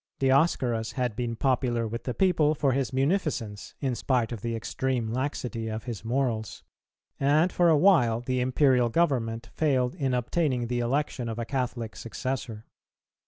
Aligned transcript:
Dioscorus 0.17 0.93
had 0.93 1.15
been 1.15 1.35
popular 1.35 1.87
with 1.87 2.05
the 2.05 2.15
people 2.15 2.55
for 2.55 2.71
his 2.71 2.91
munificence, 2.91 3.75
in 3.81 3.93
spite 3.93 4.31
of 4.31 4.41
the 4.41 4.55
extreme 4.55 5.13
laxity 5.13 5.67
of 5.67 5.83
his 5.83 6.03
morals, 6.03 6.63
and 7.19 7.51
for 7.53 7.69
a 7.69 7.77
while 7.77 8.19
the 8.19 8.39
Imperial 8.41 8.89
Government 8.89 9.51
failed 9.53 9.93
in 9.93 10.15
obtaining 10.15 10.65
the 10.69 10.79
election 10.79 11.29
of 11.29 11.37
a 11.37 11.45
Catholic 11.45 11.95
successor. 11.95 12.65